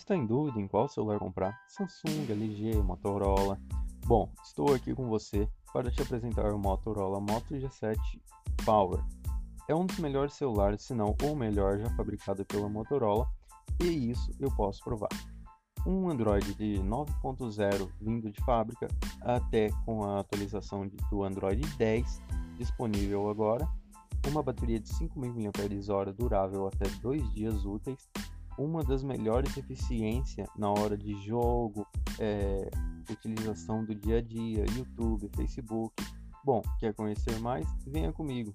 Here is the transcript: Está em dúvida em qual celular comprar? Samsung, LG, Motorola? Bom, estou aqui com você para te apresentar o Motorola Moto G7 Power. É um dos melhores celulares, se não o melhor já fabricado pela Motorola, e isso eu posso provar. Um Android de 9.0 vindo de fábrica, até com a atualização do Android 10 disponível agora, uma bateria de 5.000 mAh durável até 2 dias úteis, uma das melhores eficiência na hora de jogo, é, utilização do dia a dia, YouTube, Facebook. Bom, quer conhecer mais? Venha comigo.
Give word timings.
Está 0.00 0.16
em 0.16 0.26
dúvida 0.26 0.58
em 0.58 0.66
qual 0.66 0.88
celular 0.88 1.18
comprar? 1.18 1.60
Samsung, 1.68 2.26
LG, 2.30 2.82
Motorola? 2.82 3.60
Bom, 4.06 4.32
estou 4.42 4.74
aqui 4.74 4.94
com 4.94 5.06
você 5.10 5.46
para 5.74 5.90
te 5.90 6.00
apresentar 6.00 6.54
o 6.54 6.58
Motorola 6.58 7.20
Moto 7.20 7.54
G7 7.54 7.98
Power. 8.64 9.04
É 9.68 9.74
um 9.74 9.84
dos 9.84 9.98
melhores 9.98 10.32
celulares, 10.32 10.82
se 10.82 10.94
não 10.94 11.14
o 11.22 11.36
melhor 11.36 11.78
já 11.78 11.90
fabricado 11.90 12.46
pela 12.46 12.66
Motorola, 12.66 13.28
e 13.78 14.10
isso 14.10 14.32
eu 14.40 14.50
posso 14.56 14.82
provar. 14.82 15.10
Um 15.86 16.08
Android 16.08 16.54
de 16.54 16.80
9.0 16.80 17.90
vindo 18.00 18.32
de 18.32 18.42
fábrica, 18.42 18.88
até 19.20 19.68
com 19.84 20.02
a 20.02 20.20
atualização 20.20 20.90
do 21.10 21.22
Android 21.22 21.60
10 21.76 22.22
disponível 22.56 23.28
agora, 23.28 23.68
uma 24.28 24.42
bateria 24.42 24.80
de 24.80 24.88
5.000 24.88 25.14
mAh 25.44 26.12
durável 26.12 26.66
até 26.66 26.88
2 27.02 27.34
dias 27.34 27.66
úteis, 27.66 28.08
uma 28.58 28.82
das 28.82 29.02
melhores 29.02 29.56
eficiência 29.56 30.46
na 30.56 30.70
hora 30.70 30.96
de 30.96 31.14
jogo, 31.26 31.86
é, 32.18 32.70
utilização 33.10 33.84
do 33.84 33.94
dia 33.94 34.18
a 34.18 34.22
dia, 34.22 34.64
YouTube, 34.76 35.30
Facebook. 35.34 35.94
Bom, 36.44 36.62
quer 36.78 36.94
conhecer 36.94 37.38
mais? 37.40 37.66
Venha 37.86 38.12
comigo. 38.12 38.54